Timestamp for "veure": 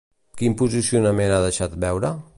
1.89-2.15